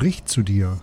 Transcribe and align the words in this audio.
spricht 0.00 0.30
zu 0.30 0.42
dir. 0.42 0.80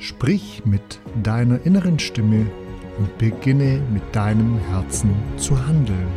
Sprich 0.00 0.62
mit 0.64 0.98
deiner 1.22 1.64
inneren 1.64 2.00
Stimme 2.00 2.50
und 2.98 3.16
beginne 3.16 3.80
mit 3.92 4.02
deinem 4.12 4.58
Herzen 4.58 5.14
zu 5.36 5.56
handeln. 5.64 6.08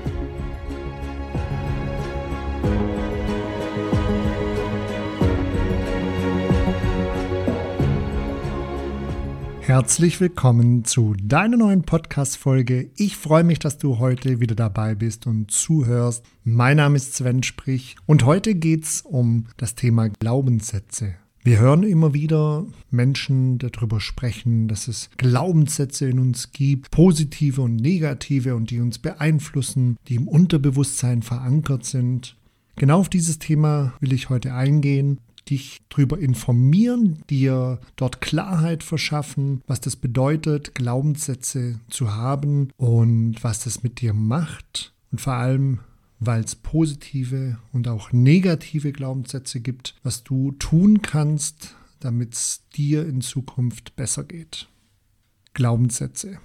Herzlich 9.62 10.20
willkommen 10.20 10.86
zu 10.86 11.14
deiner 11.22 11.58
neuen 11.58 11.84
Podcast-Folge. 11.84 12.90
Ich 12.96 13.16
freue 13.16 13.44
mich, 13.44 13.60
dass 13.60 13.78
du 13.78 14.00
heute 14.00 14.40
wieder 14.40 14.56
dabei 14.56 14.96
bist 14.96 15.28
und 15.28 15.52
zuhörst. 15.52 16.26
Mein 16.44 16.78
Name 16.78 16.96
ist 16.96 17.14
Sven 17.14 17.44
Sprich 17.44 17.96
und 18.08 18.26
heute 18.26 18.56
geht 18.56 18.86
es 18.86 19.02
um 19.04 19.46
das 19.58 19.76
Thema 19.76 20.10
Glaubenssätze. 20.10 21.14
Wir 21.48 21.60
hören 21.60 21.84
immer 21.84 22.14
wieder 22.14 22.66
Menschen 22.92 23.58
darüber 23.58 24.02
sprechen, 24.02 24.68
dass 24.68 24.90
es 24.90 25.10
Glaubenssätze 25.16 26.10
in 26.10 26.20
uns 26.20 26.52
gibt, 26.52 26.92
positive 26.92 27.62
und 27.62 27.78
negative 27.78 28.54
und 28.54 28.70
die 28.70 28.82
uns 28.82 29.00
beeinflussen, 29.00 29.96
die 30.10 30.16
im 30.16 30.28
Unterbewusstsein 30.28 31.22
verankert 31.22 31.86
sind. 31.86 32.36
Genau 32.76 33.00
auf 33.00 33.08
dieses 33.08 33.40
Thema 33.40 33.94
will 34.02 34.12
ich 34.12 34.30
heute 34.30 34.54
eingehen 34.54 35.22
dich 35.50 35.80
darüber 35.88 36.20
informieren, 36.20 37.20
dir 37.30 37.80
dort 37.96 38.20
Klarheit 38.20 38.84
verschaffen, 38.84 39.62
was 39.68 39.80
das 39.80 39.96
bedeutet, 39.96 40.76
Glaubenssätze 40.76 41.80
zu 41.90 42.14
haben 42.14 42.72
und 42.76 43.42
was 43.42 43.64
das 43.64 43.84
mit 43.84 44.02
dir 44.02 44.12
macht 44.14 44.92
und 45.14 45.22
vor 45.22 45.34
allem, 45.34 45.80
weil 46.20 46.44
es 46.44 46.56
positive 46.56 47.60
und 47.72 47.88
auch 47.88 48.12
negative 48.12 48.92
Glaubenssätze 48.92 49.60
gibt, 49.60 49.96
was 50.04 50.24
du 50.24 50.52
tun 50.54 51.02
kannst, 51.02 51.76
damit 52.00 52.34
es 52.34 52.68
dir 52.76 53.08
in 53.08 53.22
Zukunft 53.22 53.96
besser 53.96 54.24
geht. 54.24 54.68
Glaubenssätze. 55.54 56.40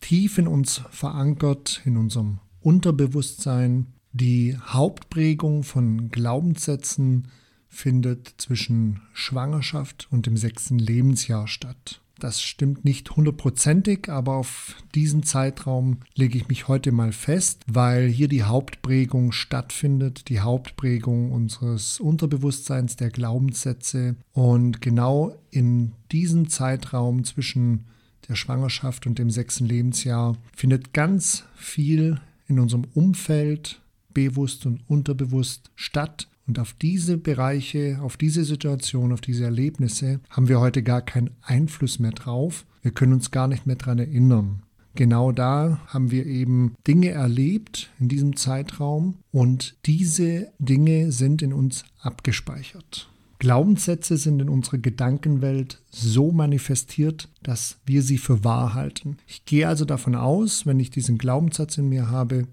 Tief 0.00 0.38
in 0.38 0.46
uns 0.46 0.82
verankert, 0.90 1.82
in 1.84 1.96
unserem 1.96 2.40
Unterbewusstsein, 2.60 3.86
die 4.12 4.56
Hauptprägung 4.58 5.62
von 5.62 6.10
Glaubenssätzen 6.10 7.28
findet 7.68 8.34
zwischen 8.38 9.02
Schwangerschaft 9.12 10.08
und 10.10 10.26
dem 10.26 10.36
sechsten 10.36 10.78
Lebensjahr 10.78 11.46
statt. 11.46 12.00
Das 12.18 12.40
stimmt 12.40 12.84
nicht 12.84 13.14
hundertprozentig, 13.14 14.08
aber 14.08 14.36
auf 14.36 14.76
diesen 14.94 15.22
Zeitraum 15.22 15.98
lege 16.14 16.38
ich 16.38 16.48
mich 16.48 16.66
heute 16.66 16.90
mal 16.90 17.12
fest, 17.12 17.62
weil 17.66 18.08
hier 18.08 18.28
die 18.28 18.44
Hauptprägung 18.44 19.32
stattfindet, 19.32 20.28
die 20.30 20.40
Hauptprägung 20.40 21.30
unseres 21.30 22.00
Unterbewusstseins, 22.00 22.96
der 22.96 23.10
Glaubenssätze. 23.10 24.16
Und 24.32 24.80
genau 24.80 25.36
in 25.50 25.92
diesem 26.10 26.48
Zeitraum 26.48 27.24
zwischen 27.24 27.84
der 28.28 28.34
Schwangerschaft 28.34 29.06
und 29.06 29.18
dem 29.18 29.30
sechsten 29.30 29.66
Lebensjahr 29.66 30.36
findet 30.54 30.94
ganz 30.94 31.44
viel 31.54 32.20
in 32.48 32.58
unserem 32.58 32.84
Umfeld, 32.94 33.80
bewusst 34.14 34.64
und 34.64 34.80
unterbewusst 34.88 35.70
statt, 35.74 36.28
und 36.46 36.58
auf 36.58 36.74
diese 36.74 37.16
Bereiche, 37.16 37.98
auf 38.02 38.16
diese 38.16 38.44
Situation, 38.44 39.12
auf 39.12 39.20
diese 39.20 39.44
Erlebnisse 39.44 40.20
haben 40.30 40.48
wir 40.48 40.60
heute 40.60 40.82
gar 40.82 41.02
keinen 41.02 41.30
Einfluss 41.42 41.98
mehr 41.98 42.12
drauf. 42.12 42.64
Wir 42.82 42.92
können 42.92 43.14
uns 43.14 43.30
gar 43.30 43.48
nicht 43.48 43.66
mehr 43.66 43.76
daran 43.76 43.98
erinnern. 43.98 44.62
Genau 44.94 45.30
da 45.30 45.80
haben 45.88 46.10
wir 46.10 46.24
eben 46.24 46.74
Dinge 46.86 47.10
erlebt 47.10 47.90
in 48.00 48.08
diesem 48.08 48.36
Zeitraum 48.36 49.16
und 49.30 49.76
diese 49.84 50.52
Dinge 50.58 51.12
sind 51.12 51.42
in 51.42 51.52
uns 51.52 51.84
abgespeichert. 52.00 53.10
Glaubenssätze 53.38 54.16
sind 54.16 54.40
in 54.40 54.48
unserer 54.48 54.78
Gedankenwelt 54.78 55.82
so 55.90 56.32
manifestiert, 56.32 57.28
dass 57.42 57.76
wir 57.84 58.02
sie 58.02 58.16
für 58.16 58.44
wahr 58.44 58.72
halten. 58.72 59.18
Ich 59.26 59.44
gehe 59.44 59.68
also 59.68 59.84
davon 59.84 60.14
aus, 60.14 60.64
wenn 60.64 60.80
ich 60.80 60.90
diesen 60.90 61.18
Glaubenssatz 61.18 61.76
in 61.76 61.90
mir 61.90 62.10
habe, 62.10 62.46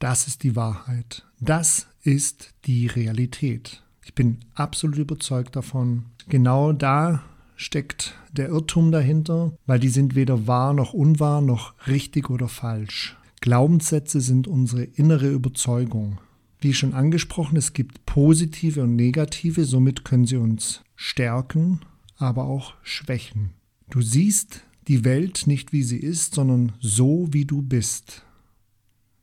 das 0.00 0.26
ist 0.26 0.42
die 0.42 0.56
Wahrheit. 0.56 1.24
Das 1.38 1.86
ist 2.02 2.54
die 2.64 2.88
Realität. 2.88 3.82
Ich 4.02 4.14
bin 4.14 4.38
absolut 4.54 4.98
überzeugt 4.98 5.54
davon. 5.54 6.06
Genau 6.28 6.72
da 6.72 7.22
steckt 7.54 8.14
der 8.32 8.48
Irrtum 8.48 8.90
dahinter, 8.90 9.52
weil 9.66 9.78
die 9.78 9.90
sind 9.90 10.14
weder 10.14 10.46
wahr 10.46 10.72
noch 10.72 10.94
unwahr 10.94 11.42
noch 11.42 11.74
richtig 11.86 12.30
oder 12.30 12.48
falsch. 12.48 13.16
Glaubenssätze 13.40 14.20
sind 14.20 14.48
unsere 14.48 14.82
innere 14.82 15.30
Überzeugung. 15.30 16.18
Wie 16.60 16.74
schon 16.74 16.94
angesprochen, 16.94 17.56
es 17.56 17.72
gibt 17.72 18.04
positive 18.06 18.82
und 18.82 18.96
negative, 18.96 19.64
somit 19.64 20.04
können 20.04 20.26
sie 20.26 20.36
uns 20.36 20.82
stärken, 20.96 21.80
aber 22.16 22.44
auch 22.44 22.74
schwächen. 22.82 23.50
Du 23.90 24.00
siehst 24.00 24.62
die 24.88 25.04
Welt 25.04 25.46
nicht 25.46 25.72
wie 25.72 25.82
sie 25.82 25.98
ist, 25.98 26.34
sondern 26.34 26.72
so 26.80 27.28
wie 27.30 27.44
du 27.44 27.62
bist. 27.62 28.24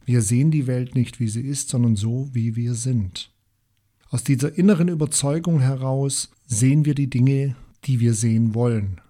Wir 0.07 0.21
sehen 0.21 0.51
die 0.51 0.67
Welt 0.67 0.95
nicht, 0.95 1.19
wie 1.19 1.27
sie 1.27 1.41
ist, 1.41 1.67
sondern 1.67 1.97
so, 1.97 2.29
wie 2.31 2.55
wir 2.55 2.75
sind. 2.75 3.29
Aus 4.09 4.23
dieser 4.23 4.57
inneren 4.57 4.87
Überzeugung 4.87 5.59
heraus 5.59 6.31
sehen 6.45 6.85
wir 6.85 6.95
die 6.95 7.09
Dinge, 7.09 7.57
die 7.83 7.99
wir 7.99 8.13
sehen 8.13 8.55
wollen. 8.55 9.01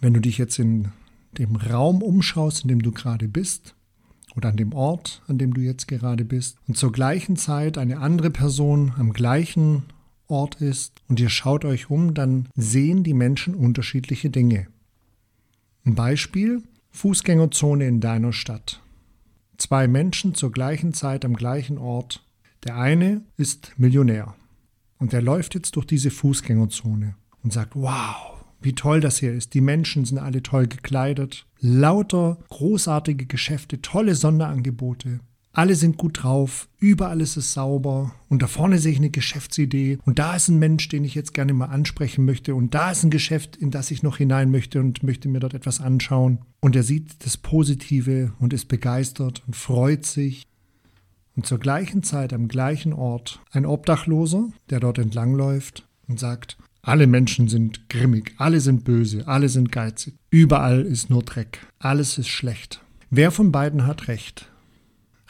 Wenn 0.00 0.14
du 0.14 0.20
dich 0.20 0.38
jetzt 0.38 0.58
in 0.58 0.88
dem 1.36 1.56
Raum 1.56 2.00
umschaust, 2.00 2.62
in 2.62 2.68
dem 2.68 2.80
du 2.80 2.92
gerade 2.92 3.28
bist, 3.28 3.74
oder 4.34 4.48
an 4.48 4.56
dem 4.56 4.72
Ort, 4.72 5.20
an 5.26 5.36
dem 5.36 5.52
du 5.52 5.60
jetzt 5.60 5.86
gerade 5.86 6.24
bist, 6.24 6.56
und 6.66 6.78
zur 6.78 6.92
gleichen 6.92 7.36
Zeit 7.36 7.76
eine 7.76 7.98
andere 7.98 8.30
Person 8.30 8.94
am 8.96 9.12
gleichen 9.12 9.82
Ort 10.28 10.62
ist 10.62 11.02
und 11.08 11.20
ihr 11.20 11.28
schaut 11.28 11.66
euch 11.66 11.90
um, 11.90 12.14
dann 12.14 12.48
sehen 12.56 13.04
die 13.04 13.12
Menschen 13.12 13.54
unterschiedliche 13.54 14.30
Dinge. 14.30 14.68
Ein 15.84 15.94
Beispiel, 15.94 16.62
Fußgängerzone 16.92 17.86
in 17.86 18.00
deiner 18.00 18.32
Stadt. 18.32 18.80
Zwei 19.58 19.88
Menschen 19.88 20.34
zur 20.34 20.52
gleichen 20.52 20.92
Zeit 20.92 21.24
am 21.24 21.34
gleichen 21.34 21.78
Ort. 21.78 22.24
Der 22.64 22.76
eine 22.76 23.22
ist 23.36 23.72
Millionär 23.78 24.34
und 24.98 25.12
der 25.12 25.22
läuft 25.22 25.54
jetzt 25.54 25.76
durch 25.76 25.86
diese 25.86 26.10
Fußgängerzone 26.10 27.16
und 27.42 27.52
sagt, 27.52 27.74
wow, 27.74 28.44
wie 28.60 28.74
toll 28.74 29.00
das 29.00 29.18
hier 29.18 29.32
ist. 29.32 29.54
Die 29.54 29.60
Menschen 29.60 30.04
sind 30.04 30.18
alle 30.18 30.42
toll 30.42 30.66
gekleidet. 30.66 31.46
Lauter 31.60 32.38
großartige 32.48 33.26
Geschäfte, 33.26 33.80
tolle 33.80 34.14
Sonderangebote. 34.14 35.20
Alle 35.56 35.74
sind 35.74 35.96
gut 35.96 36.22
drauf, 36.22 36.68
überall 36.78 37.22
ist 37.22 37.38
es 37.38 37.54
sauber 37.54 38.14
und 38.28 38.42
da 38.42 38.46
vorne 38.46 38.78
sehe 38.78 38.92
ich 38.92 38.98
eine 38.98 39.08
Geschäftsidee 39.08 39.98
und 40.04 40.18
da 40.18 40.36
ist 40.36 40.48
ein 40.48 40.58
Mensch, 40.58 40.86
den 40.90 41.02
ich 41.02 41.14
jetzt 41.14 41.32
gerne 41.32 41.54
mal 41.54 41.70
ansprechen 41.70 42.26
möchte 42.26 42.54
und 42.54 42.74
da 42.74 42.90
ist 42.90 43.04
ein 43.04 43.10
Geschäft, 43.10 43.56
in 43.56 43.70
das 43.70 43.90
ich 43.90 44.02
noch 44.02 44.18
hinein 44.18 44.50
möchte 44.50 44.80
und 44.80 45.02
möchte 45.02 45.30
mir 45.30 45.40
dort 45.40 45.54
etwas 45.54 45.80
anschauen. 45.80 46.40
Und 46.60 46.76
er 46.76 46.82
sieht 46.82 47.24
das 47.24 47.38
Positive 47.38 48.34
und 48.38 48.52
ist 48.52 48.68
begeistert 48.68 49.44
und 49.46 49.56
freut 49.56 50.04
sich. 50.04 50.46
Und 51.36 51.46
zur 51.46 51.58
gleichen 51.58 52.02
Zeit 52.02 52.34
am 52.34 52.48
gleichen 52.48 52.92
Ort 52.92 53.40
ein 53.50 53.64
Obdachloser, 53.64 54.50
der 54.68 54.80
dort 54.80 54.98
entlangläuft 54.98 55.88
und 56.06 56.20
sagt, 56.20 56.58
alle 56.82 57.06
Menschen 57.06 57.48
sind 57.48 57.88
grimmig, 57.88 58.34
alle 58.36 58.60
sind 58.60 58.84
böse, 58.84 59.26
alle 59.26 59.48
sind 59.48 59.72
geizig, 59.72 60.16
überall 60.28 60.82
ist 60.82 61.08
nur 61.08 61.22
Dreck, 61.22 61.66
alles 61.78 62.18
ist 62.18 62.28
schlecht. 62.28 62.82
Wer 63.08 63.30
von 63.30 63.52
beiden 63.52 63.86
hat 63.86 64.08
recht? 64.08 64.50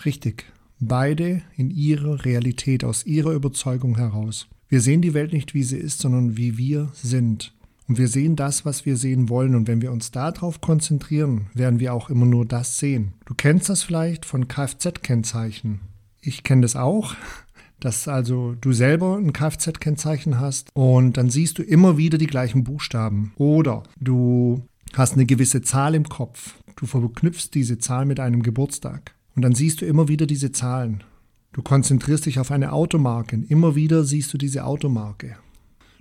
Richtig, 0.05 0.45
beide 0.79 1.43
in 1.57 1.71
ihrer 1.71 2.25
Realität, 2.25 2.85
aus 2.85 3.07
ihrer 3.07 3.33
Überzeugung 3.33 3.97
heraus. 3.97 4.49
Wir 4.69 4.81
sehen 4.81 5.01
die 5.01 5.15
Welt 5.15 5.33
nicht, 5.33 5.55
wie 5.55 5.63
sie 5.63 5.79
ist, 5.79 6.01
sondern 6.01 6.37
wie 6.37 6.59
wir 6.59 6.91
sind. 6.93 7.55
Und 7.89 7.99
wir 7.99 8.09
sehen 8.09 8.35
das, 8.35 8.65
was 8.65 8.85
wir 8.85 8.97
sehen 8.97 9.29
wollen. 9.29 9.55
Und 9.55 9.69
wenn 9.69 9.81
wir 9.81 9.93
uns 9.93 10.11
darauf 10.11 10.61
konzentrieren, 10.61 11.47
werden 11.55 11.79
wir 11.79 11.95
auch 11.95 12.11
immer 12.11 12.27
nur 12.27 12.45
das 12.45 12.79
sehen. 12.79 13.13
Du 13.27 13.35
kennst 13.35 13.69
das 13.69 13.85
vielleicht 13.85 14.25
von 14.25 14.49
Kfz-Kennzeichen. 14.49 15.81
Ich 16.21 16.43
kenne 16.43 16.63
das 16.63 16.75
auch, 16.75 17.15
dass 17.81 18.09
also 18.09 18.55
du 18.61 18.73
selber 18.73 19.17
ein 19.17 19.33
Kfz-Kennzeichen 19.33 20.41
hast 20.41 20.71
und 20.75 21.17
dann 21.17 21.31
siehst 21.31 21.59
du 21.59 21.63
immer 21.63 21.97
wieder 21.97 22.19
die 22.19 22.27
gleichen 22.27 22.65
Buchstaben. 22.65 23.33
Oder 23.37 23.85
du 24.01 24.63
hast 24.95 25.13
eine 25.13 25.27
gewisse 25.27 25.63
Zahl 25.63 25.95
im 25.95 26.09
Kopf. 26.09 26.55
Du 26.75 26.87
verknüpfst 26.87 27.51
diese 27.55 27.79
Zahl 27.79 28.05
mit 28.05 28.19
einem 28.19 28.43
Geburtstag. 28.43 29.16
Und 29.37 29.43
dann 29.43 29.55
siehst 29.55 29.81
du 29.81 29.87
immer 29.87 30.09
wieder 30.09 30.27
diese 30.27 30.51
Zahlen. 30.51 31.05
Du 31.53 31.63
konzentrierst 31.63 32.27
dich 32.27 32.41
auf 32.41 32.51
eine 32.51 32.73
Automarke. 32.73 33.45
Immer 33.49 33.77
wieder 33.77 34.03
siehst 34.03 34.33
du 34.33 34.39
diese 34.39 34.65
Automarke. 34.65 35.37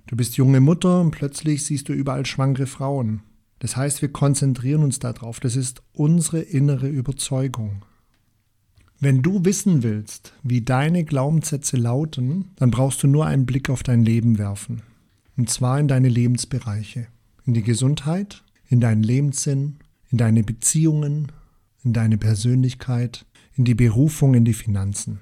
Du 0.06 0.16
bist 0.16 0.36
junge 0.36 0.60
Mutter 0.60 1.00
und 1.00 1.10
plötzlich 1.10 1.64
siehst 1.64 1.88
du 1.88 1.92
überall 1.92 2.26
schwangere 2.26 2.66
Frauen. 2.66 3.20
Das 3.58 3.76
heißt, 3.76 4.02
wir 4.02 4.10
konzentrieren 4.10 4.82
uns 4.82 4.98
darauf. 4.98 5.40
Das 5.40 5.56
ist 5.56 5.82
unsere 5.92 6.40
innere 6.40 6.88
Überzeugung. 6.88 7.82
Wenn 9.00 9.22
du 9.22 9.44
wissen 9.44 9.82
willst, 9.82 10.32
wie 10.42 10.62
deine 10.62 11.04
Glaubenssätze 11.04 11.76
lauten, 11.76 12.52
dann 12.56 12.70
brauchst 12.70 13.02
du 13.02 13.06
nur 13.06 13.26
einen 13.26 13.44
Blick 13.44 13.68
auf 13.68 13.82
dein 13.82 14.02
Leben 14.02 14.38
werfen. 14.38 14.82
Und 15.36 15.50
zwar 15.50 15.78
in 15.78 15.88
deine 15.88 16.08
Lebensbereiche. 16.08 17.06
In 17.44 17.52
die 17.52 17.62
Gesundheit, 17.62 18.42
in 18.68 18.80
deinen 18.80 19.02
Lebenssinn, 19.02 19.76
in 20.10 20.18
deine 20.18 20.42
Beziehungen, 20.42 21.30
in 21.86 21.92
deine 21.92 22.18
Persönlichkeit, 22.18 23.24
in 23.54 23.64
die 23.64 23.76
Berufung, 23.76 24.34
in 24.34 24.44
die 24.44 24.54
Finanzen. 24.54 25.20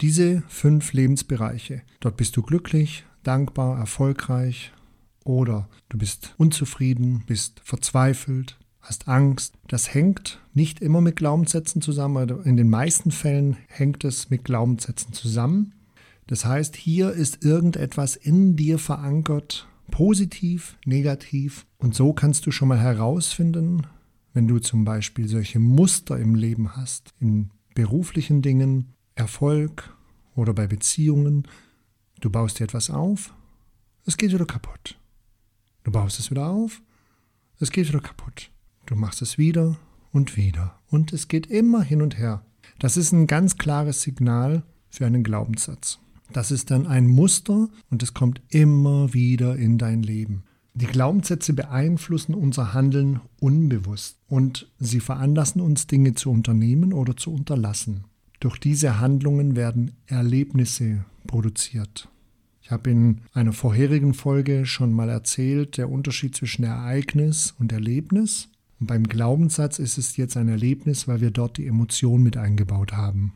Diese 0.00 0.42
fünf 0.48 0.94
Lebensbereiche, 0.94 1.82
dort 1.98 2.16
bist 2.16 2.36
du 2.36 2.42
glücklich, 2.42 3.04
dankbar, 3.24 3.76
erfolgreich 3.76 4.72
oder 5.24 5.68
du 5.90 5.98
bist 5.98 6.34
unzufrieden, 6.38 7.24
bist 7.26 7.60
verzweifelt, 7.64 8.56
hast 8.80 9.08
Angst. 9.08 9.54
Das 9.66 9.92
hängt 9.92 10.40
nicht 10.54 10.80
immer 10.80 11.00
mit 11.00 11.16
Glaubenssätzen 11.16 11.82
zusammen, 11.82 12.16
aber 12.16 12.46
in 12.46 12.56
den 12.56 12.70
meisten 12.70 13.10
Fällen 13.10 13.56
hängt 13.66 14.04
es 14.04 14.30
mit 14.30 14.44
Glaubenssätzen 14.44 15.12
zusammen. 15.12 15.74
Das 16.28 16.44
heißt, 16.44 16.76
hier 16.76 17.10
ist 17.10 17.44
irgendetwas 17.44 18.14
in 18.14 18.54
dir 18.54 18.78
verankert, 18.78 19.66
positiv, 19.90 20.78
negativ. 20.86 21.66
Und 21.78 21.96
so 21.96 22.12
kannst 22.12 22.46
du 22.46 22.52
schon 22.52 22.68
mal 22.68 22.78
herausfinden, 22.78 23.88
wenn 24.32 24.48
du 24.48 24.58
zum 24.58 24.84
Beispiel 24.84 25.28
solche 25.28 25.58
Muster 25.58 26.18
im 26.18 26.34
Leben 26.34 26.76
hast, 26.76 27.14
in 27.20 27.50
beruflichen 27.74 28.42
Dingen, 28.42 28.94
Erfolg 29.14 29.96
oder 30.34 30.54
bei 30.54 30.66
Beziehungen, 30.66 31.46
du 32.20 32.30
baust 32.30 32.58
dir 32.58 32.64
etwas 32.64 32.90
auf, 32.90 33.34
es 34.06 34.16
geht 34.16 34.32
wieder 34.32 34.46
kaputt. 34.46 34.98
Du 35.84 35.90
baust 35.90 36.18
es 36.18 36.30
wieder 36.30 36.48
auf, 36.48 36.80
es 37.58 37.70
geht 37.70 37.88
wieder 37.88 38.00
kaputt. 38.00 38.50
Du 38.86 38.96
machst 38.96 39.22
es 39.22 39.38
wieder 39.38 39.78
und 40.12 40.36
wieder 40.36 40.80
und 40.88 41.12
es 41.12 41.28
geht 41.28 41.46
immer 41.46 41.82
hin 41.82 42.02
und 42.02 42.18
her. 42.18 42.44
Das 42.78 42.96
ist 42.96 43.12
ein 43.12 43.26
ganz 43.26 43.56
klares 43.56 44.02
Signal 44.02 44.62
für 44.88 45.06
einen 45.06 45.22
Glaubenssatz. 45.22 45.98
Das 46.32 46.50
ist 46.50 46.70
dann 46.70 46.86
ein 46.86 47.06
Muster 47.06 47.68
und 47.90 48.02
es 48.02 48.14
kommt 48.14 48.40
immer 48.48 49.12
wieder 49.12 49.56
in 49.56 49.78
dein 49.78 50.02
Leben. 50.02 50.44
Die 50.80 50.86
Glaubenssätze 50.86 51.52
beeinflussen 51.52 52.34
unser 52.34 52.72
Handeln 52.72 53.20
unbewusst 53.38 54.16
und 54.28 54.66
sie 54.78 55.00
veranlassen 55.00 55.60
uns 55.60 55.86
Dinge 55.86 56.14
zu 56.14 56.30
unternehmen 56.30 56.94
oder 56.94 57.18
zu 57.18 57.34
unterlassen. 57.34 58.04
Durch 58.40 58.58
diese 58.58 58.98
Handlungen 58.98 59.56
werden 59.56 59.92
Erlebnisse 60.06 61.04
produziert. 61.26 62.08
Ich 62.62 62.70
habe 62.70 62.90
in 62.90 63.20
einer 63.34 63.52
vorherigen 63.52 64.14
Folge 64.14 64.64
schon 64.64 64.94
mal 64.94 65.10
erzählt, 65.10 65.76
der 65.76 65.90
Unterschied 65.90 66.34
zwischen 66.34 66.64
Ereignis 66.64 67.54
und 67.58 67.72
Erlebnis. 67.72 68.48
Und 68.78 68.86
beim 68.86 69.04
Glaubenssatz 69.04 69.78
ist 69.78 69.98
es 69.98 70.16
jetzt 70.16 70.38
ein 70.38 70.48
Erlebnis, 70.48 71.06
weil 71.06 71.20
wir 71.20 71.30
dort 71.30 71.58
die 71.58 71.66
Emotion 71.66 72.22
mit 72.22 72.38
eingebaut 72.38 72.92
haben. 72.94 73.34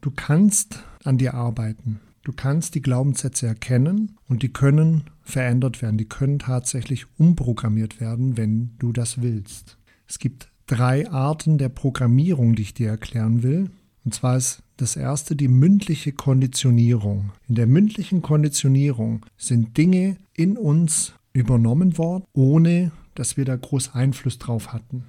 Du 0.00 0.10
kannst 0.10 0.82
an 1.04 1.18
dir 1.18 1.34
arbeiten. 1.34 2.00
Du 2.24 2.32
kannst 2.32 2.74
die 2.74 2.80
Glaubenssätze 2.80 3.46
erkennen 3.46 4.16
und 4.28 4.42
die 4.42 4.48
können 4.48 5.04
verändert 5.22 5.82
werden. 5.82 5.98
Die 5.98 6.08
können 6.08 6.38
tatsächlich 6.38 7.06
umprogrammiert 7.18 8.00
werden, 8.00 8.38
wenn 8.38 8.70
du 8.78 8.92
das 8.92 9.20
willst. 9.20 9.76
Es 10.08 10.18
gibt 10.18 10.48
drei 10.66 11.08
Arten 11.10 11.58
der 11.58 11.68
Programmierung, 11.68 12.54
die 12.54 12.62
ich 12.62 12.74
dir 12.74 12.88
erklären 12.88 13.42
will. 13.42 13.70
Und 14.06 14.14
zwar 14.14 14.38
ist 14.38 14.62
das 14.78 14.96
erste 14.96 15.36
die 15.36 15.48
mündliche 15.48 16.12
Konditionierung. 16.12 17.32
In 17.46 17.56
der 17.56 17.66
mündlichen 17.66 18.22
Konditionierung 18.22 19.24
sind 19.36 19.76
Dinge 19.76 20.16
in 20.32 20.56
uns 20.56 21.12
übernommen 21.34 21.98
worden, 21.98 22.24
ohne 22.32 22.90
dass 23.14 23.36
wir 23.36 23.44
da 23.44 23.54
groß 23.54 23.94
Einfluss 23.94 24.38
drauf 24.38 24.72
hatten. 24.72 25.04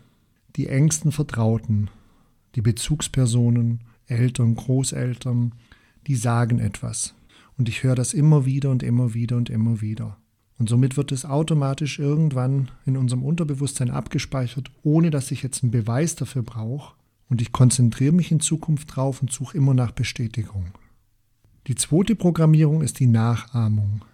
Die 0.58 0.68
engsten 0.68 1.14
Vertrauten, 1.14 1.90
die 2.56 2.62
Bezugspersonen, 2.62 3.82
Eltern, 4.08 4.56
Großeltern, 4.56 5.54
die 6.08 6.16
sagen 6.16 6.60
etwas. 6.60 7.16
Und 7.58 7.70
ich 7.70 7.84
höre 7.84 7.96
das 7.96 8.14
immer 8.14 8.46
wieder 8.46 8.70
und 8.70 8.84
immer 8.84 9.14
wieder 9.14 9.38
und 9.38 9.50
immer 9.50 9.82
wieder. 9.82 10.18
Und 10.58 10.70
somit 10.70 10.96
wird 10.98 11.12
es 11.12 11.26
automatisch 11.26 12.00
irgendwann 12.00 12.70
in 12.86 12.96
unserem 12.96 13.24
Unterbewusstsein 13.24 13.92
abgespeichert, 13.92 14.72
ohne 14.84 15.10
dass 15.10 15.32
ich 15.32 15.44
jetzt 15.44 15.64
einen 15.64 15.72
Beweis 15.72 16.16
dafür 16.16 16.44
brauche. 16.44 16.96
Und 17.28 17.42
ich 17.42 17.52
konzentriere 17.52 18.14
mich 18.14 18.32
in 18.32 18.40
Zukunft 18.40 18.96
drauf 18.96 19.22
und 19.22 19.32
suche 19.32 19.58
immer 19.58 19.74
nach 19.74 19.92
Bestätigung. 19.92 20.68
Die 21.68 21.76
zweite 21.76 22.16
Programmierung 22.16 22.82
ist 22.82 23.00
die 23.00 23.08
Nachahmung. 23.08 24.06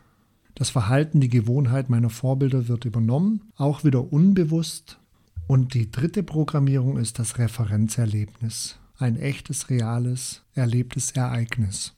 Das 0.55 0.69
Verhalten, 0.69 1.19
die 1.19 1.29
Gewohnheit 1.29 1.89
meiner 1.89 2.09
Vorbilder 2.09 2.67
wird 2.67 2.85
übernommen, 2.85 3.51
auch 3.57 3.83
wieder 3.83 4.11
unbewusst. 4.13 4.99
Und 5.47 5.73
die 5.73 5.91
dritte 5.91 6.23
Programmierung 6.23 6.97
ist 6.97 7.19
das 7.19 7.37
Referenzerlebnis 7.37 8.80
ein 9.01 9.17
echtes, 9.17 9.69
reales, 9.69 10.43
erlebtes 10.53 11.11
Ereignis. 11.11 11.93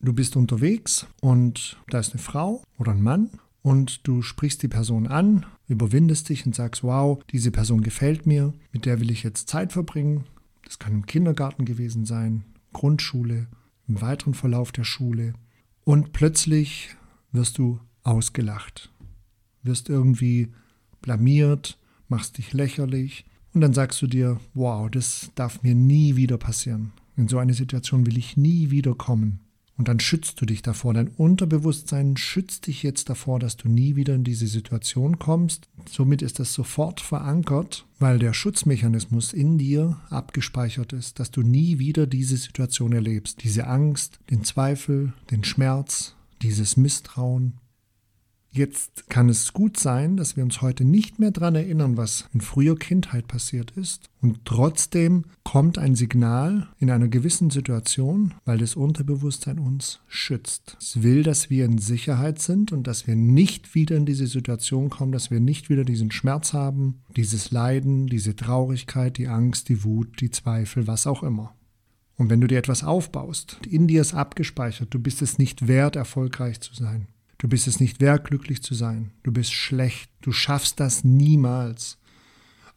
Du 0.00 0.12
bist 0.12 0.36
unterwegs 0.36 1.06
und 1.20 1.78
da 1.88 1.98
ist 1.98 2.12
eine 2.12 2.22
Frau 2.22 2.62
oder 2.78 2.92
ein 2.92 3.02
Mann 3.02 3.30
und 3.62 4.06
du 4.06 4.20
sprichst 4.20 4.62
die 4.62 4.68
Person 4.68 5.06
an, 5.06 5.46
überwindest 5.66 6.28
dich 6.28 6.44
und 6.44 6.54
sagst, 6.54 6.84
wow, 6.84 7.22
diese 7.30 7.50
Person 7.50 7.82
gefällt 7.82 8.26
mir, 8.26 8.52
mit 8.72 8.84
der 8.84 9.00
will 9.00 9.10
ich 9.10 9.22
jetzt 9.22 9.48
Zeit 9.48 9.72
verbringen. 9.72 10.24
Das 10.64 10.78
kann 10.78 10.92
im 10.92 11.06
Kindergarten 11.06 11.64
gewesen 11.64 12.04
sein, 12.04 12.44
Grundschule, 12.74 13.46
im 13.88 14.00
weiteren 14.02 14.34
Verlauf 14.34 14.72
der 14.72 14.84
Schule. 14.84 15.32
Und 15.84 16.12
plötzlich 16.12 16.90
wirst 17.32 17.56
du 17.56 17.80
ausgelacht, 18.02 18.92
wirst 19.62 19.88
irgendwie 19.88 20.52
blamiert, 21.00 21.78
machst 22.08 22.36
dich 22.36 22.52
lächerlich 22.52 23.24
und 23.54 23.60
dann 23.60 23.72
sagst 23.72 24.02
du 24.02 24.06
dir, 24.06 24.40
wow, 24.52 24.90
das 24.90 25.30
darf 25.36 25.62
mir 25.62 25.74
nie 25.74 26.16
wieder 26.16 26.38
passieren. 26.38 26.92
In 27.16 27.28
so 27.28 27.38
eine 27.38 27.54
Situation 27.54 28.04
will 28.04 28.18
ich 28.18 28.36
nie 28.36 28.70
wieder 28.70 28.94
kommen. 28.94 29.40
Und 29.76 29.88
dann 29.88 29.98
schützt 29.98 30.40
du 30.40 30.46
dich 30.46 30.62
davor. 30.62 30.94
Dein 30.94 31.08
Unterbewusstsein 31.08 32.16
schützt 32.16 32.68
dich 32.68 32.84
jetzt 32.84 33.08
davor, 33.10 33.40
dass 33.40 33.56
du 33.56 33.68
nie 33.68 33.96
wieder 33.96 34.14
in 34.14 34.22
diese 34.22 34.46
Situation 34.46 35.18
kommst. 35.18 35.68
Somit 35.88 36.22
ist 36.22 36.38
das 36.38 36.52
sofort 36.52 37.00
verankert, 37.00 37.84
weil 37.98 38.20
der 38.20 38.34
Schutzmechanismus 38.34 39.32
in 39.32 39.58
dir 39.58 40.00
abgespeichert 40.10 40.92
ist, 40.92 41.18
dass 41.18 41.32
du 41.32 41.42
nie 41.42 41.78
wieder 41.80 42.06
diese 42.06 42.36
Situation 42.36 42.92
erlebst. 42.92 43.42
Diese 43.42 43.66
Angst, 43.66 44.20
den 44.30 44.44
Zweifel, 44.44 45.12
den 45.32 45.42
Schmerz, 45.42 46.14
dieses 46.42 46.76
Misstrauen, 46.76 47.54
Jetzt 48.56 49.10
kann 49.10 49.28
es 49.28 49.52
gut 49.52 49.80
sein, 49.80 50.16
dass 50.16 50.36
wir 50.36 50.44
uns 50.44 50.62
heute 50.62 50.84
nicht 50.84 51.18
mehr 51.18 51.32
daran 51.32 51.56
erinnern, 51.56 51.96
was 51.96 52.28
in 52.32 52.40
früher 52.40 52.78
Kindheit 52.78 53.26
passiert 53.26 53.72
ist. 53.72 54.10
Und 54.22 54.44
trotzdem 54.44 55.24
kommt 55.42 55.76
ein 55.76 55.96
Signal 55.96 56.68
in 56.78 56.88
einer 56.88 57.08
gewissen 57.08 57.50
Situation, 57.50 58.32
weil 58.44 58.58
das 58.58 58.76
Unterbewusstsein 58.76 59.58
uns 59.58 59.98
schützt. 60.06 60.76
Es 60.80 61.02
will, 61.02 61.24
dass 61.24 61.50
wir 61.50 61.64
in 61.64 61.78
Sicherheit 61.78 62.38
sind 62.38 62.70
und 62.70 62.86
dass 62.86 63.08
wir 63.08 63.16
nicht 63.16 63.74
wieder 63.74 63.96
in 63.96 64.06
diese 64.06 64.28
Situation 64.28 64.88
kommen, 64.88 65.10
dass 65.10 65.32
wir 65.32 65.40
nicht 65.40 65.68
wieder 65.68 65.84
diesen 65.84 66.12
Schmerz 66.12 66.52
haben, 66.52 67.02
dieses 67.16 67.50
Leiden, 67.50 68.06
diese 68.06 68.36
Traurigkeit, 68.36 69.18
die 69.18 69.26
Angst, 69.26 69.68
die 69.68 69.82
Wut, 69.82 70.20
die 70.20 70.30
Zweifel, 70.30 70.86
was 70.86 71.08
auch 71.08 71.24
immer. 71.24 71.56
Und 72.16 72.30
wenn 72.30 72.40
du 72.40 72.46
dir 72.46 72.58
etwas 72.58 72.84
aufbaust, 72.84 73.58
in 73.68 73.88
dir 73.88 74.00
ist 74.00 74.14
abgespeichert, 74.14 74.94
du 74.94 75.00
bist 75.00 75.22
es 75.22 75.38
nicht 75.38 75.66
wert, 75.66 75.96
erfolgreich 75.96 76.60
zu 76.60 76.72
sein. 76.72 77.08
Du 77.38 77.48
bist 77.48 77.66
es 77.66 77.80
nicht 77.80 78.00
wert, 78.00 78.24
glücklich 78.26 78.62
zu 78.62 78.74
sein. 78.74 79.10
Du 79.22 79.32
bist 79.32 79.52
schlecht. 79.52 80.10
Du 80.20 80.32
schaffst 80.32 80.80
das 80.80 81.04
niemals. 81.04 81.98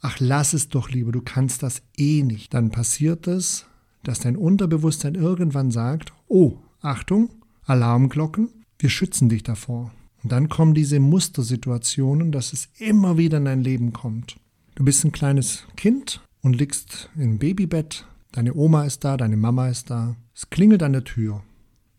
Ach, 0.01 0.17
lass 0.19 0.53
es 0.53 0.69
doch 0.69 0.89
lieber, 0.89 1.11
du 1.11 1.21
kannst 1.21 1.63
das 1.63 1.81
eh 1.97 2.23
nicht. 2.23 2.53
Dann 2.53 2.71
passiert 2.71 3.27
es, 3.27 3.65
dass 4.03 4.19
dein 4.19 4.37
Unterbewusstsein 4.37 5.15
irgendwann 5.15 5.71
sagt, 5.71 6.13
oh, 6.27 6.57
Achtung, 6.81 7.29
Alarmglocken, 7.65 8.49
wir 8.79 8.89
schützen 8.89 9.29
dich 9.29 9.43
davor. 9.43 9.91
Und 10.23 10.31
dann 10.31 10.49
kommen 10.49 10.73
diese 10.73 10.99
Mustersituationen, 10.99 12.31
dass 12.31 12.53
es 12.53 12.69
immer 12.77 13.17
wieder 13.17 13.37
in 13.37 13.45
dein 13.45 13.63
Leben 13.63 13.93
kommt. 13.93 14.37
Du 14.75 14.83
bist 14.83 15.03
ein 15.03 15.11
kleines 15.11 15.63
Kind 15.75 16.21
und 16.41 16.55
liegst 16.55 17.09
im 17.15 17.39
Babybett, 17.39 18.05
deine 18.31 18.53
Oma 18.53 18.85
ist 18.85 19.03
da, 19.03 19.17
deine 19.17 19.37
Mama 19.37 19.69
ist 19.69 19.89
da. 19.89 20.15
Es 20.35 20.49
klingelt 20.49 20.83
an 20.83 20.93
der 20.93 21.03
Tür. 21.03 21.43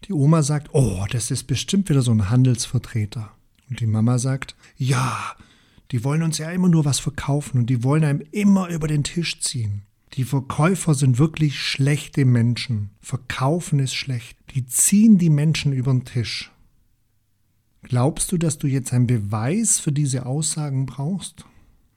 Die 0.05 0.12
Oma 0.12 0.43
sagt, 0.43 0.71
oh, 0.73 1.05
das 1.11 1.31
ist 1.31 1.45
bestimmt 1.45 1.88
wieder 1.88 2.02
so 2.02 2.12
ein 2.12 2.31
Handelsvertreter. 2.31 3.33
Und 3.69 3.81
die 3.81 3.87
Mama 3.87 4.19
sagt, 4.19 4.57
ja, 4.76 5.37
die 5.90 6.05
wollen 6.05 6.23
uns 6.23 6.38
ja 6.38 6.50
immer 6.50 6.69
nur 6.69 6.85
was 6.85 6.99
verkaufen 6.99 7.59
und 7.59 7.67
die 7.67 7.83
wollen 7.83 8.05
einem 8.05 8.23
immer 8.31 8.69
über 8.69 8.88
den 8.88 9.05
Tisch 9.05 9.40
ziehen. 9.40 9.83
Die 10.14 10.25
Verkäufer 10.25 10.95
sind 10.95 11.19
wirklich 11.19 11.61
schlechte 11.61 12.25
Menschen. 12.25 12.90
Verkaufen 13.00 13.78
ist 13.78 13.95
schlecht. 13.95 14.38
Die 14.55 14.67
ziehen 14.67 15.19
die 15.19 15.31
Menschen 15.31 15.73
über 15.73 15.93
den 15.93 16.05
Tisch. 16.05 16.50
Glaubst 17.83 18.33
du, 18.33 18.38
dass 18.38 18.59
du 18.59 18.67
jetzt 18.67 18.93
einen 18.93 19.07
Beweis 19.07 19.78
für 19.78 19.93
diese 19.93 20.26
Aussagen 20.26 20.87
brauchst? 20.87 21.45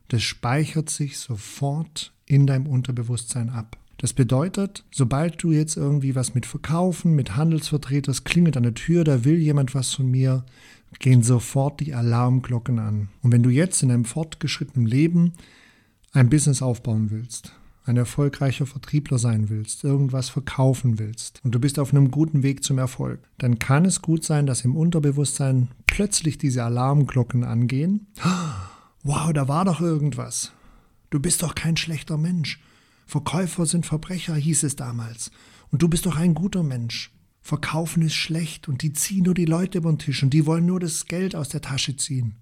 Das 0.10 0.24
speichert 0.24 0.90
sich 0.90 1.18
sofort 1.20 2.14
in 2.26 2.48
deinem 2.48 2.68
Unterbewusstsein 2.68 3.50
ab. 3.50 3.78
Das 4.02 4.14
bedeutet, 4.14 4.84
sobald 4.90 5.44
du 5.44 5.52
jetzt 5.52 5.78
irgendwie 5.78 6.16
was 6.16 6.34
mit 6.34 6.48
Verkaufen, 6.48 7.14
mit 7.14 7.36
Handelsvertretern, 7.36 8.16
klingelt 8.24 8.58
an 8.58 8.64
der 8.64 8.74
Tür, 8.74 9.04
da 9.04 9.26
will 9.26 9.38
jemand 9.38 9.76
was 9.76 9.94
von 9.94 10.10
mir, 10.10 10.44
gehen 10.98 11.22
sofort 11.22 11.80
die 11.80 11.94
Alarmglocken 11.94 12.80
an. 12.80 13.10
Und 13.22 13.32
wenn 13.32 13.44
du 13.44 13.52
jetzt 13.52 13.84
in 13.84 13.92
einem 13.92 14.06
fortgeschrittenen 14.06 14.88
Leben 14.88 15.34
ein 16.14 16.32
Business 16.32 16.64
aufbauen 16.64 17.12
willst, 17.12 17.54
ein 17.86 17.96
erfolgreicher 17.96 18.66
Vertriebler 18.66 19.20
sein 19.20 19.50
willst, 19.50 19.84
irgendwas 19.84 20.30
verkaufen 20.30 20.98
willst 20.98 21.40
und 21.44 21.54
du 21.54 21.60
bist 21.60 21.78
auf 21.78 21.94
einem 21.94 22.10
guten 22.10 22.42
Weg 22.42 22.64
zum 22.64 22.80
Erfolg, 22.80 23.20
dann 23.38 23.60
kann 23.60 23.86
es 23.86 24.02
gut 24.02 24.26
sein, 24.26 24.48
dass 24.48 24.66
im 24.66 24.76
Unterbewusstsein 24.76 25.68
plötzlich 25.86 26.40
diese 26.40 26.64
Alarmglocken 26.64 27.44
angehen. 27.44 28.08
Wow, 29.04 29.34
da 29.34 29.48
war 29.48 29.66
doch 29.66 29.82
irgendwas. 29.82 30.52
Du 31.10 31.20
bist 31.20 31.42
doch 31.42 31.56
kein 31.56 31.76
schlechter 31.76 32.20
Mensch. 32.20 32.60
Verkäufer 33.06 33.66
sind 33.66 33.86
Verbrecher, 33.86 34.36
hieß 34.36 34.64
es 34.64 34.76
damals. 34.76 35.32
Und 35.72 35.82
du 35.82 35.88
bist 35.88 36.06
doch 36.06 36.18
ein 36.18 36.34
guter 36.34 36.64
Mensch. 36.64 37.12
Verkaufen 37.42 38.04
ist 38.04 38.16
schlecht 38.16 38.68
und 38.68 38.84
die 38.84 38.94
ziehen 38.94 39.24
nur 39.24 39.34
die 39.34 39.46
Leute 39.46 39.80
über 39.80 39.92
den 39.92 40.00
Tisch 40.00 40.22
und 40.22 40.32
die 40.32 40.46
wollen 40.46 40.66
nur 40.66 40.80
das 40.80 41.06
Geld 41.06 41.36
aus 41.36 41.50
der 41.50 41.62
Tasche 41.62 41.96
ziehen. 41.96 42.36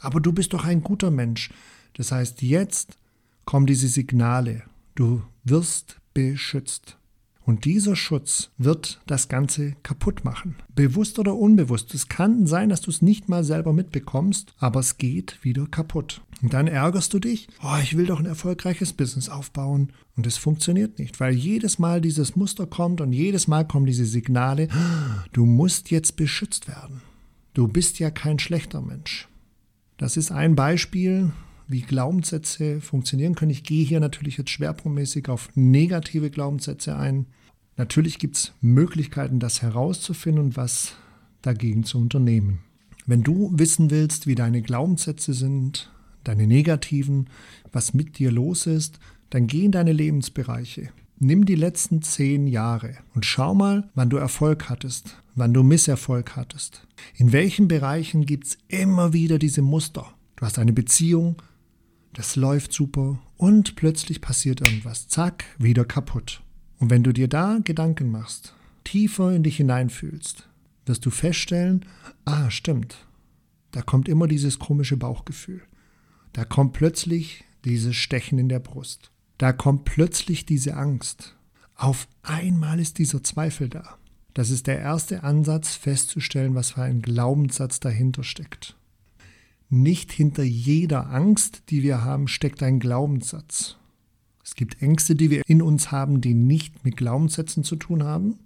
Aber 0.00 0.20
du 0.20 0.32
bist 0.32 0.52
doch 0.52 0.64
ein 0.64 0.82
guter 0.82 1.10
Mensch. 1.10 1.50
Das 1.94 2.10
heißt, 2.10 2.42
jetzt 2.42 2.98
kommen 3.44 3.66
diese 3.66 3.88
Signale. 3.88 4.64
Du 4.94 5.22
wirst 5.44 6.00
beschützt. 6.14 6.98
Und 7.44 7.66
dieser 7.66 7.94
Schutz 7.94 8.50
wird 8.56 9.00
das 9.06 9.28
Ganze 9.28 9.76
kaputt 9.82 10.24
machen. 10.24 10.56
Bewusst 10.74 11.18
oder 11.18 11.34
unbewusst. 11.34 11.92
Es 11.94 12.08
kann 12.08 12.46
sein, 12.46 12.70
dass 12.70 12.80
du 12.80 12.90
es 12.90 13.02
nicht 13.02 13.28
mal 13.28 13.44
selber 13.44 13.72
mitbekommst, 13.72 14.54
aber 14.58 14.80
es 14.80 14.96
geht 14.96 15.44
wieder 15.44 15.66
kaputt. 15.66 16.22
Und 16.42 16.54
dann 16.54 16.66
ärgerst 16.66 17.12
du 17.12 17.18
dich, 17.18 17.48
oh, 17.62 17.76
ich 17.82 17.96
will 17.96 18.06
doch 18.06 18.18
ein 18.18 18.26
erfolgreiches 18.26 18.94
Business 18.94 19.28
aufbauen. 19.28 19.92
Und 20.16 20.26
es 20.26 20.38
funktioniert 20.38 20.98
nicht, 20.98 21.20
weil 21.20 21.34
jedes 21.34 21.78
Mal 21.78 22.00
dieses 22.00 22.34
Muster 22.34 22.66
kommt 22.66 23.00
und 23.00 23.12
jedes 23.12 23.46
Mal 23.46 23.66
kommen 23.66 23.86
diese 23.86 24.06
Signale, 24.06 24.68
du 25.32 25.44
musst 25.44 25.90
jetzt 25.90 26.16
beschützt 26.16 26.66
werden. 26.68 27.02
Du 27.52 27.68
bist 27.68 27.98
ja 27.98 28.10
kein 28.10 28.38
schlechter 28.38 28.80
Mensch. 28.80 29.28
Das 29.96 30.16
ist 30.16 30.32
ein 30.32 30.56
Beispiel, 30.56 31.32
wie 31.68 31.82
Glaubenssätze 31.82 32.80
funktionieren 32.80 33.34
können. 33.34 33.50
Ich 33.50 33.64
gehe 33.64 33.84
hier 33.84 34.00
natürlich 34.00 34.36
jetzt 34.36 34.50
schwerpunktmäßig 34.50 35.28
auf 35.28 35.48
negative 35.54 36.30
Glaubenssätze 36.30 36.96
ein. 36.96 37.26
Natürlich 37.76 38.18
gibt 38.18 38.36
es 38.36 38.52
Möglichkeiten, 38.60 39.40
das 39.40 39.62
herauszufinden 39.62 40.44
und 40.44 40.56
was 40.56 40.94
dagegen 41.42 41.84
zu 41.84 41.98
unternehmen. 41.98 42.60
Wenn 43.06 43.22
du 43.22 43.50
wissen 43.54 43.90
willst, 43.90 44.26
wie 44.26 44.34
deine 44.34 44.62
Glaubenssätze 44.62 45.34
sind, 45.34 45.90
deine 46.22 46.46
negativen, 46.46 47.28
was 47.72 47.94
mit 47.94 48.18
dir 48.18 48.30
los 48.30 48.66
ist, 48.66 48.98
dann 49.30 49.46
geh 49.46 49.64
in 49.64 49.72
deine 49.72 49.92
Lebensbereiche. 49.92 50.90
Nimm 51.18 51.44
die 51.44 51.54
letzten 51.54 52.02
zehn 52.02 52.46
Jahre 52.46 52.96
und 53.14 53.24
schau 53.24 53.54
mal, 53.54 53.90
wann 53.94 54.10
du 54.10 54.16
Erfolg 54.16 54.68
hattest, 54.68 55.22
wann 55.34 55.54
du 55.54 55.62
Misserfolg 55.62 56.36
hattest. 56.36 56.86
In 57.16 57.32
welchen 57.32 57.68
Bereichen 57.68 58.26
gibt 58.26 58.46
es 58.46 58.58
immer 58.68 59.12
wieder 59.12 59.38
diese 59.38 59.62
Muster? 59.62 60.06
Du 60.36 60.44
hast 60.44 60.58
eine 60.58 60.72
Beziehung, 60.72 61.36
das 62.14 62.36
läuft 62.36 62.72
super 62.72 63.18
und 63.36 63.76
plötzlich 63.76 64.20
passiert 64.20 64.66
irgendwas. 64.66 65.08
Zack, 65.08 65.44
wieder 65.58 65.84
kaputt. 65.84 66.42
Und 66.78 66.90
wenn 66.90 67.02
du 67.02 67.12
dir 67.12 67.28
da 67.28 67.58
Gedanken 67.62 68.10
machst, 68.10 68.54
tiefer 68.84 69.32
in 69.32 69.42
dich 69.42 69.56
hineinfühlst, 69.56 70.48
wirst 70.86 71.04
du 71.04 71.10
feststellen, 71.10 71.84
ah, 72.24 72.50
stimmt, 72.50 73.06
da 73.72 73.82
kommt 73.82 74.08
immer 74.08 74.28
dieses 74.28 74.58
komische 74.58 74.96
Bauchgefühl. 74.96 75.62
Da 76.32 76.44
kommt 76.44 76.72
plötzlich 76.72 77.44
dieses 77.64 77.96
Stechen 77.96 78.38
in 78.38 78.48
der 78.48 78.60
Brust. 78.60 79.10
Da 79.38 79.52
kommt 79.52 79.84
plötzlich 79.84 80.46
diese 80.46 80.76
Angst. 80.76 81.34
Auf 81.74 82.06
einmal 82.22 82.78
ist 82.78 82.98
dieser 82.98 83.22
Zweifel 83.24 83.68
da. 83.68 83.98
Das 84.32 84.50
ist 84.50 84.68
der 84.68 84.78
erste 84.78 85.24
Ansatz, 85.24 85.74
festzustellen, 85.74 86.54
was 86.54 86.72
für 86.72 86.82
ein 86.82 87.02
Glaubenssatz 87.02 87.80
dahinter 87.80 88.22
steckt. 88.22 88.76
Nicht 89.74 90.12
hinter 90.12 90.44
jeder 90.44 91.10
Angst, 91.10 91.64
die 91.68 91.82
wir 91.82 92.04
haben, 92.04 92.28
steckt 92.28 92.62
ein 92.62 92.78
Glaubenssatz. 92.78 93.76
Es 94.44 94.54
gibt 94.54 94.80
Ängste, 94.80 95.16
die 95.16 95.30
wir 95.30 95.42
in 95.48 95.62
uns 95.62 95.90
haben, 95.90 96.20
die 96.20 96.32
nicht 96.32 96.84
mit 96.84 96.96
Glaubenssätzen 96.96 97.64
zu 97.64 97.74
tun 97.74 98.04
haben. 98.04 98.38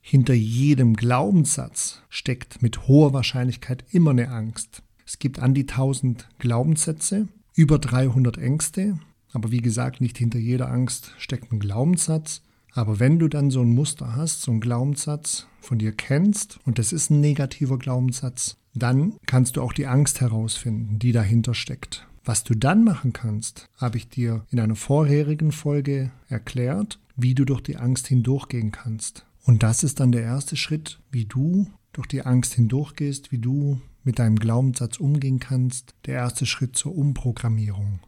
Hinter 0.00 0.32
jedem 0.32 0.94
Glaubenssatz 0.94 2.00
steckt 2.08 2.62
mit 2.62 2.88
hoher 2.88 3.12
Wahrscheinlichkeit 3.12 3.84
immer 3.90 4.12
eine 4.12 4.30
Angst. 4.30 4.82
Es 5.04 5.18
gibt 5.18 5.40
an 5.40 5.52
die 5.52 5.68
1000 5.68 6.26
Glaubenssätze, 6.38 7.28
über 7.54 7.78
300 7.78 8.38
Ängste, 8.38 8.98
aber 9.34 9.50
wie 9.50 9.60
gesagt, 9.60 10.00
nicht 10.00 10.16
hinter 10.16 10.38
jeder 10.38 10.70
Angst 10.70 11.12
steckt 11.18 11.52
ein 11.52 11.60
Glaubenssatz. 11.60 12.40
Aber 12.72 12.98
wenn 12.98 13.18
du 13.18 13.28
dann 13.28 13.50
so 13.50 13.60
ein 13.60 13.74
Muster 13.74 14.16
hast, 14.16 14.40
so 14.40 14.50
einen 14.50 14.62
Glaubenssatz 14.62 15.48
von 15.60 15.78
dir 15.78 15.92
kennst 15.92 16.60
und 16.64 16.78
das 16.78 16.94
ist 16.94 17.10
ein 17.10 17.20
negativer 17.20 17.76
Glaubenssatz, 17.76 18.56
dann 18.74 19.14
kannst 19.26 19.56
du 19.56 19.62
auch 19.62 19.72
die 19.72 19.86
Angst 19.86 20.20
herausfinden, 20.20 20.98
die 20.98 21.12
dahinter 21.12 21.54
steckt. 21.54 22.06
Was 22.24 22.44
du 22.44 22.54
dann 22.54 22.84
machen 22.84 23.12
kannst, 23.12 23.68
habe 23.76 23.96
ich 23.96 24.08
dir 24.08 24.46
in 24.50 24.60
einer 24.60 24.76
vorherigen 24.76 25.52
Folge 25.52 26.12
erklärt, 26.28 27.00
wie 27.16 27.34
du 27.34 27.44
durch 27.44 27.60
die 27.60 27.76
Angst 27.76 28.06
hindurchgehen 28.06 28.70
kannst. 28.70 29.26
Und 29.44 29.62
das 29.62 29.82
ist 29.82 30.00
dann 30.00 30.12
der 30.12 30.22
erste 30.22 30.56
Schritt, 30.56 31.00
wie 31.10 31.24
du 31.24 31.66
durch 31.92 32.06
die 32.06 32.22
Angst 32.22 32.54
hindurchgehst, 32.54 33.32
wie 33.32 33.38
du 33.38 33.80
mit 34.04 34.18
deinem 34.18 34.36
Glaubenssatz 34.36 34.98
umgehen 34.98 35.40
kannst. 35.40 35.94
Der 36.06 36.14
erste 36.14 36.46
Schritt 36.46 36.76
zur 36.76 36.96
Umprogrammierung. 36.96 38.00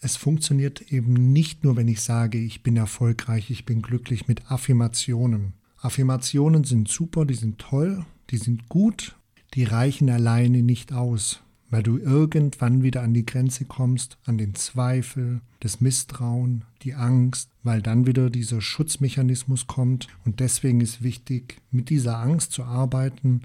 Es 0.00 0.16
funktioniert 0.16 0.92
eben 0.92 1.32
nicht 1.32 1.64
nur, 1.64 1.76
wenn 1.76 1.88
ich 1.88 2.00
sage, 2.00 2.38
ich 2.38 2.62
bin 2.62 2.76
erfolgreich, 2.76 3.50
ich 3.50 3.64
bin 3.64 3.82
glücklich 3.82 4.28
mit 4.28 4.50
Affirmationen. 4.50 5.54
Affirmationen 5.76 6.62
sind 6.62 6.88
super, 6.88 7.26
die 7.26 7.34
sind 7.34 7.58
toll, 7.58 8.04
die 8.30 8.38
sind 8.38 8.68
gut, 8.68 9.17
die 9.54 9.64
reichen 9.64 10.10
alleine 10.10 10.62
nicht 10.62 10.92
aus, 10.92 11.40
weil 11.70 11.82
du 11.82 11.98
irgendwann 11.98 12.82
wieder 12.82 13.02
an 13.02 13.14
die 13.14 13.26
Grenze 13.26 13.64
kommst, 13.64 14.18
an 14.24 14.38
den 14.38 14.54
Zweifel, 14.54 15.40
das 15.60 15.80
Misstrauen, 15.80 16.64
die 16.82 16.94
Angst, 16.94 17.50
weil 17.62 17.82
dann 17.82 18.06
wieder 18.06 18.30
dieser 18.30 18.60
Schutzmechanismus 18.60 19.66
kommt 19.66 20.08
und 20.24 20.40
deswegen 20.40 20.80
ist 20.80 21.02
wichtig, 21.02 21.60
mit 21.70 21.90
dieser 21.90 22.18
Angst 22.18 22.52
zu 22.52 22.64
arbeiten, 22.64 23.42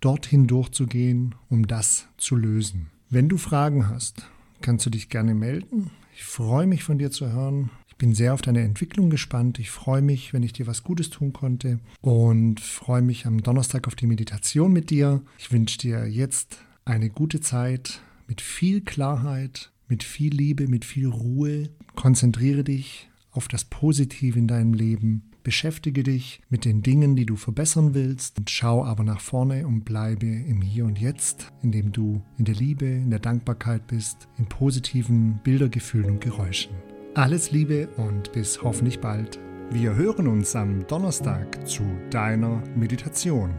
dorthin 0.00 0.46
durchzugehen, 0.46 1.34
um 1.48 1.66
das 1.66 2.08
zu 2.18 2.36
lösen. 2.36 2.90
Wenn 3.08 3.28
du 3.28 3.38
Fragen 3.38 3.88
hast, 3.88 4.28
kannst 4.60 4.84
du 4.86 4.90
dich 4.90 5.08
gerne 5.08 5.34
melden. 5.34 5.90
Ich 6.14 6.24
freue 6.24 6.66
mich 6.66 6.84
von 6.84 6.98
dir 6.98 7.10
zu 7.10 7.32
hören. 7.32 7.70
Ich 7.94 7.98
bin 7.98 8.12
sehr 8.12 8.34
auf 8.34 8.42
deine 8.42 8.62
Entwicklung 8.62 9.08
gespannt. 9.08 9.60
Ich 9.60 9.70
freue 9.70 10.02
mich, 10.02 10.32
wenn 10.32 10.42
ich 10.42 10.52
dir 10.52 10.66
was 10.66 10.82
Gutes 10.82 11.10
tun 11.10 11.32
konnte 11.32 11.78
und 12.00 12.60
freue 12.60 13.02
mich 13.02 13.24
am 13.24 13.42
Donnerstag 13.42 13.86
auf 13.86 13.94
die 13.94 14.08
Meditation 14.08 14.72
mit 14.72 14.90
dir. 14.90 15.22
Ich 15.38 15.52
wünsche 15.52 15.78
dir 15.78 16.06
jetzt 16.06 16.58
eine 16.84 17.08
gute 17.08 17.40
Zeit 17.40 18.00
mit 18.26 18.40
viel 18.40 18.80
Klarheit, 18.80 19.70
mit 19.88 20.02
viel 20.02 20.34
Liebe, 20.34 20.66
mit 20.66 20.84
viel 20.84 21.06
Ruhe. 21.06 21.70
Konzentriere 21.94 22.64
dich 22.64 23.08
auf 23.30 23.48
das 23.48 23.64
Positive 23.64 24.38
in 24.38 24.48
deinem 24.48 24.74
Leben 24.74 25.30
Beschäftige 25.44 26.02
dich 26.02 26.40
mit 26.48 26.64
den 26.64 26.80
Dingen, 26.80 27.16
die 27.16 27.26
du 27.26 27.36
verbessern 27.36 27.92
willst 27.92 28.38
und 28.38 28.48
schau 28.48 28.82
aber 28.82 29.04
nach 29.04 29.20
vorne 29.20 29.66
und 29.66 29.84
bleibe 29.84 30.24
im 30.24 30.62
Hier 30.62 30.86
und 30.86 30.98
Jetzt, 30.98 31.52
indem 31.62 31.92
du 31.92 32.22
in 32.38 32.46
der 32.46 32.54
Liebe, 32.54 32.86
in 32.86 33.10
der 33.10 33.18
Dankbarkeit 33.18 33.86
bist, 33.86 34.26
in 34.38 34.46
positiven 34.46 35.40
Bildergefühlen 35.44 36.12
und 36.12 36.20
Geräuschen. 36.22 36.72
Alles 37.16 37.52
Liebe 37.52 37.86
und 37.96 38.32
bis 38.32 38.60
hoffentlich 38.60 38.98
bald. 38.98 39.38
Wir 39.70 39.94
hören 39.94 40.26
uns 40.26 40.56
am 40.56 40.84
Donnerstag 40.88 41.64
zu 41.64 41.84
deiner 42.10 42.60
Meditation. 42.74 43.54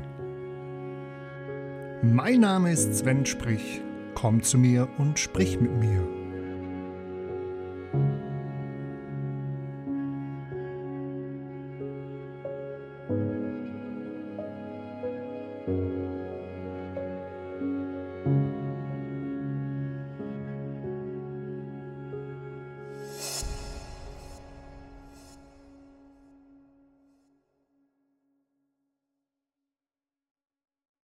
Mein 2.03 2.41
Name 2.41 2.73
ist 2.73 2.97
Sven 2.97 3.25
Sprich. 3.25 3.81
Komm 4.13 4.43
zu 4.43 4.57
mir 4.57 4.89
und 4.97 5.19
sprich 5.19 5.61
mit 5.61 5.71
mir. 5.71 6.05